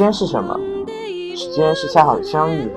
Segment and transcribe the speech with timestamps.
[0.00, 0.58] 时间是什么？
[1.36, 2.70] 时间是恰好的相遇，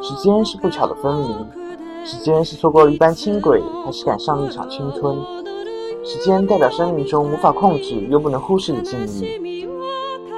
[0.00, 5.18] 时间是不巧的分离，时间是错过了一班轻轨，还是赶上了一场青春？
[6.04, 9.66] 时间代表生命中无法控制又不能忽视的境遇。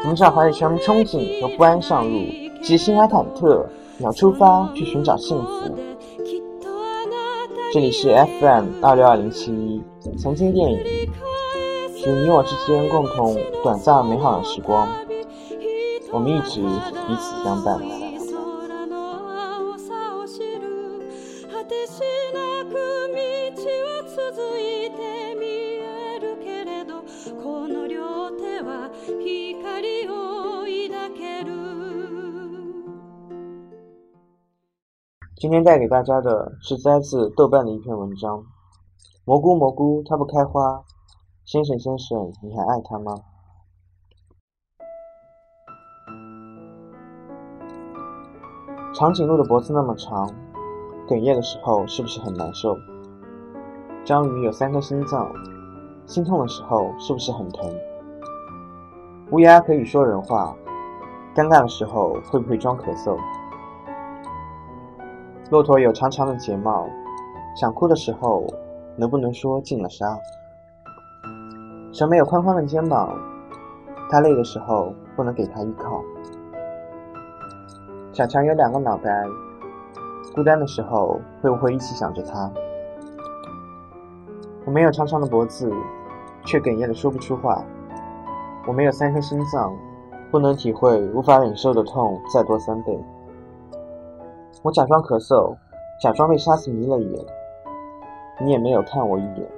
[0.05, 2.19] 我们怀着全部憧憬和不安上路，
[2.63, 3.67] 即使心怀忐忑，
[3.99, 5.75] 也要出发去寻找幸福。
[7.75, 8.09] 这里是
[8.41, 9.83] FM 二六二零七一，
[10.17, 10.79] 曾经电影，
[11.95, 14.89] 属你我之间共同短暂美好的时光。
[16.13, 17.81] 我们一直彼此相伴。
[35.35, 38.45] 今天带给大家的是摘自豆瓣的一篇文章。
[39.25, 40.85] 蘑菇蘑菇，它不开花。
[41.45, 43.15] 先生先生，你还爱它吗？
[49.03, 50.31] 长颈鹿的脖子那么长，
[51.09, 52.79] 哽咽的时候是不是很难受？
[54.05, 55.29] 章鱼有三颗心脏，
[56.07, 57.69] 心痛的时候是不是很疼？
[59.33, 60.55] 乌鸦可以说人话，
[61.35, 63.19] 尴尬的时候会不会装咳嗽？
[65.51, 66.87] 骆驼有长长的睫毛，
[67.57, 68.47] 想哭的时候
[68.97, 70.17] 能不能说进了沙？
[71.91, 73.19] 蛇没有宽宽的肩膀，
[74.09, 76.01] 它累的时候不能给它依靠。
[78.13, 79.25] 小强有两个脑袋，
[80.35, 82.53] 孤单的时候会不会一起想着他？
[84.67, 85.73] 我没有长长的脖子，
[86.45, 87.65] 却哽咽的说不出话。
[88.67, 89.75] 我没有三颗心脏，
[90.31, 93.03] 不能体会无法忍受的痛再多三倍。
[94.63, 95.57] 我假装咳嗽，
[95.99, 97.25] 假装被杀死迷了眼，
[98.43, 99.51] 你也没有看我一眼，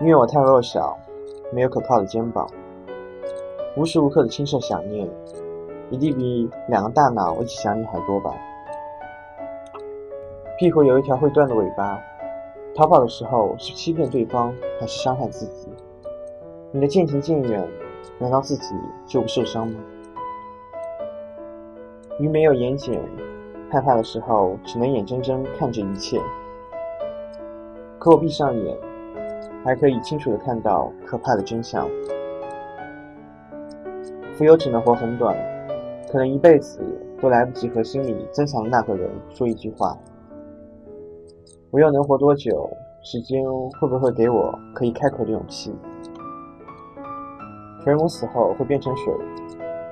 [0.00, 0.96] 因为我太弱小，
[1.52, 2.48] 没有可靠的肩膀，
[3.76, 5.10] 无时无刻的清澈想念。
[5.90, 8.34] 一定比两个大脑一起想你还多吧？
[10.58, 12.02] 壁虎有一条会断的尾巴，
[12.74, 15.68] 逃跑的时候是欺骗对方还是伤害自己？
[16.72, 17.66] 你的渐行渐远，
[18.18, 18.74] 难道自己
[19.06, 19.74] 就不受伤吗？
[22.18, 22.98] 鱼没有眼睑，
[23.70, 26.20] 害怕的时候只能眼睁睁看着一切。
[27.98, 28.76] 可我闭上眼，
[29.64, 31.86] 还可以清楚的看到可怕的真相。
[34.38, 35.36] 蜉蝣只能活很短。
[36.10, 36.80] 可能一辈子
[37.20, 39.96] 都来不及和心里珍藏的那个人说一句话。
[41.70, 42.70] 我又能活多久？
[43.02, 43.44] 时间
[43.80, 45.72] 会不会给我可以开口的勇气？
[47.84, 49.14] 水母死后会变成水，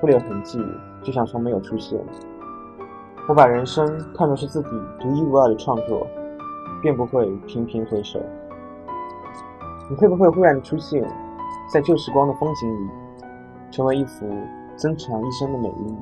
[0.01, 0.59] 不留痕迹，
[1.01, 1.97] 就像从没有出现。
[3.29, 6.05] 我把人生看作是自己独一无二的创作，
[6.81, 8.19] 便不会频频回首。
[9.89, 11.07] 你会不会忽然出现
[11.71, 12.89] 在旧时光的风景里，
[13.71, 14.27] 成为一幅？
[14.75, 15.95] 增强一生的美丽。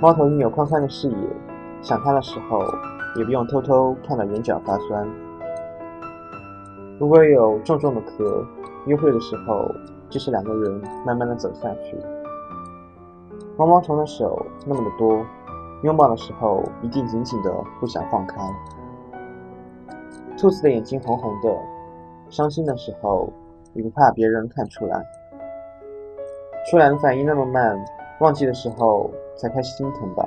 [0.00, 1.16] 猫头鹰有宽宽的视野，
[1.82, 2.60] 想它的时候
[3.16, 5.08] 也不用偷偷看到眼角发酸。
[6.98, 8.44] 如果有重重的壳，
[8.86, 9.70] 约会的时候
[10.08, 11.96] 就是两个人慢慢的走下去。
[13.56, 15.24] 毛毛虫的手那么的多，
[15.82, 18.40] 拥抱的时候一定紧紧的不想放开。
[20.38, 21.54] 兔子的眼睛红红的，
[22.28, 23.32] 伤心的时候
[23.74, 25.04] 也不怕别人看出来。
[26.70, 27.76] 出来的反应那么慢，
[28.20, 30.26] 忘记的时候才开始心疼吧。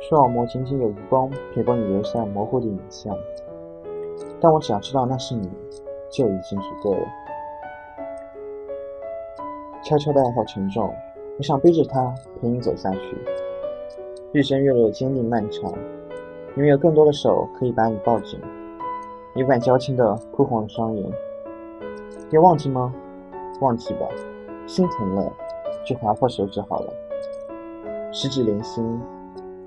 [0.00, 3.16] 视网膜仅仅有余光陪伴你留下模糊的影像，
[4.40, 5.50] 但我只要知道那是你，
[6.08, 7.00] 就已经足够了。
[9.82, 10.88] 悄悄的爱好沉重，
[11.38, 13.18] 我想背着它陪你走下去。
[14.32, 15.72] 日升月落坚定漫长，
[16.56, 18.40] 因为有更多的手可以把你抱紧。
[19.34, 21.04] 你不敢矫情的哭红了双眼，
[22.30, 22.94] 要忘记吗？
[23.60, 24.06] 忘记吧。
[24.66, 25.32] 心疼了，
[25.84, 26.92] 就划破手指好了。
[28.12, 29.00] 十指连心，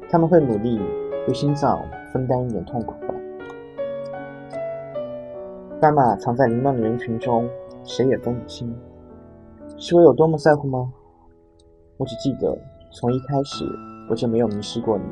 [0.09, 0.79] 他们会努力
[1.27, 1.79] 为心脏
[2.11, 3.13] 分担一点痛苦吧。
[5.79, 7.49] 斑马藏在凌乱的人群中，
[7.85, 8.75] 谁也分不清，
[9.77, 10.91] 是我有多么在乎吗？
[11.97, 12.57] 我只记得，
[12.91, 13.65] 从一开始
[14.09, 15.03] 我就没有迷失过你。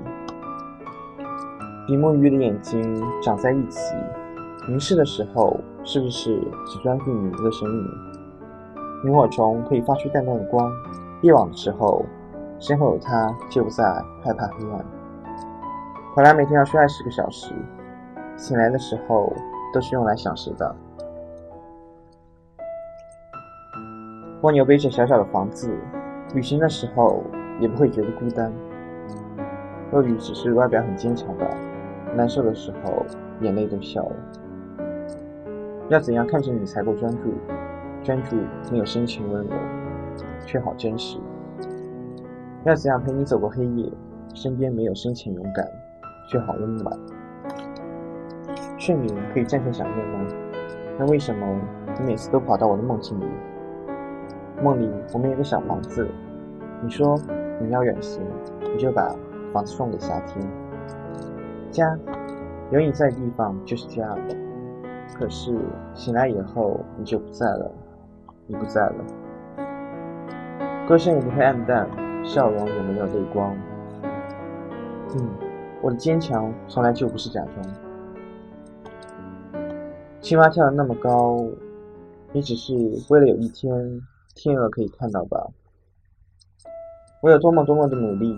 [1.88, 3.96] 比目鱼的眼睛长在一起，
[4.68, 8.17] 凝视的时候，是不是只专注你一个身影？
[9.08, 10.70] 萤火虫可以发出淡淡的光，
[11.22, 12.06] 夜晚的时候，
[12.60, 13.86] 身后有它就不再
[14.22, 14.86] 害怕黑暗。
[16.14, 17.56] 本来每天要睡二十个小时，
[18.36, 19.32] 醒来的时候
[19.74, 20.76] 都是用来想事的。
[24.42, 25.74] 蜗牛背着小小的房子，
[26.36, 27.24] 旅行的时候
[27.62, 28.52] 也不会觉得孤单。
[29.94, 31.50] 鳄鱼只是外表很坚强的，
[32.14, 33.06] 难受的时候
[33.40, 34.16] 眼泪都笑了。
[35.88, 37.34] 要怎样看着你才够专注？
[38.04, 38.38] 专注
[38.72, 39.52] 没有深情温柔，
[40.46, 41.18] 却好真实。
[42.64, 43.92] 要怎样陪你走过黑夜？
[44.34, 45.68] 身边没有深情勇敢，
[46.30, 46.98] 却好温暖。
[48.78, 50.20] 睡眠可以战胜想念吗？
[51.00, 51.46] 那为什么
[52.00, 53.26] 你每次都跑到我的梦境里？
[54.62, 56.08] 梦里我们有个小房子，
[56.84, 57.18] 你说
[57.62, 58.22] 你要远行，
[58.74, 59.16] 你就把
[59.52, 60.46] 房子送给夏天。
[61.72, 61.98] 家，
[62.72, 64.16] 有你在的地方就是家。
[65.18, 65.58] 可是
[65.96, 67.72] 醒来以后你就不在了，
[68.48, 69.06] 你不在了。
[70.88, 71.88] 歌声也不会暗淡，
[72.26, 73.56] 笑容也没有泪光。
[75.16, 75.30] 嗯，
[75.82, 77.66] 我的坚强从来就不是假装。
[80.22, 81.46] 青蛙跳得那么高，
[82.34, 82.74] 也只是
[83.10, 84.02] 为了有一天
[84.34, 85.46] 天鹅可以看到吧。
[87.22, 88.38] 我有多么多么的努力，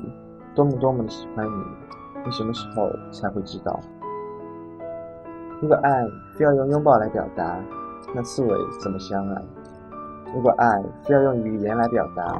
[0.55, 1.63] 多么多么的喜欢你，
[2.25, 3.79] 你什么时候才会知道？
[5.61, 6.03] 如果爱
[6.35, 7.59] 非要用拥抱来表达，
[8.15, 9.41] 那刺猬怎么相爱？
[10.33, 12.39] 如果爱非要用语言来表达，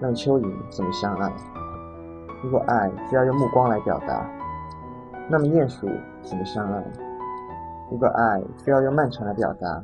[0.00, 1.32] 那么蚯蚓怎么相爱？
[2.42, 4.26] 如果爱非要用目光来表达，
[5.28, 5.88] 那么鼹鼠
[6.22, 6.84] 怎么相爱？
[7.90, 9.82] 如果爱非要用漫长来表达，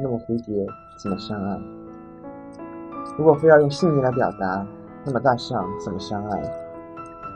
[0.00, 0.66] 那么蝴蝶
[1.02, 1.58] 怎么相爱？
[3.18, 4.66] 如果非要用信念来表达，
[5.04, 6.42] 那么大象怎么相爱？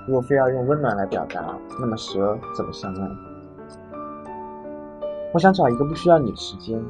[0.06, 3.08] 如果非要用温暖来表达，那么蛇怎么相爱？
[5.34, 6.82] 我想找一个不需要你的时间，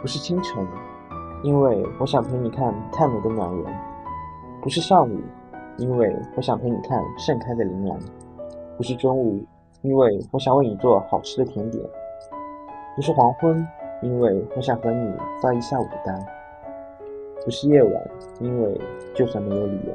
[0.00, 0.66] 不是清晨，
[1.42, 3.64] 因为我想陪你看太美的暖人；
[4.60, 5.20] 不是上午，
[5.76, 7.98] 因为我想陪你看盛开的铃兰；
[8.76, 9.40] 不是中午，
[9.82, 11.82] 因为我想为你做好吃的甜点；
[12.96, 13.66] 不是黄昏，
[14.02, 16.14] 因为我想和你发一下午的呆；
[17.44, 17.92] 不是夜晚，
[18.40, 18.80] 因为
[19.14, 19.92] 就算没有理由，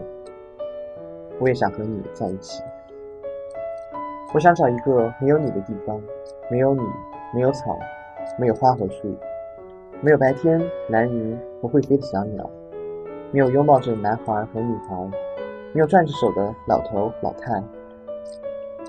[1.40, 2.64] 我也想和你在一起。
[4.34, 6.02] 我想找一个没有你的地方，
[6.50, 6.82] 没有你。
[7.36, 7.80] 没有草，
[8.38, 9.12] 没有花和树，
[10.02, 12.50] 没有白天蓝云和会飞的小鸟，
[13.32, 15.10] 没有拥抱着男孩和女孩，
[15.72, 17.64] 没有转着手的老头老太，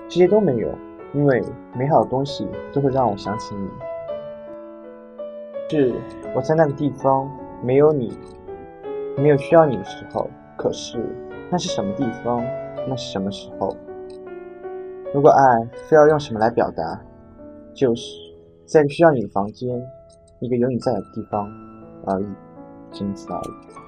[0.09, 0.69] 这些都没有，
[1.13, 1.41] 因为
[1.73, 3.69] 美好的东西都会让我想起你。
[5.71, 5.95] 是
[6.35, 7.31] 我在那个地方
[7.63, 8.19] 没有你，
[9.17, 10.99] 没有需要你的时候，可是
[11.49, 12.45] 那是什么地方？
[12.89, 13.75] 那是什么时候？
[15.15, 17.01] 如果爱非要用什么来表达，
[17.73, 18.25] 就是。
[18.67, 19.79] 在需要你的房间，
[20.45, 21.51] 一个有你在的地方
[22.05, 22.27] 而已，
[22.93, 23.84] 仅此而已。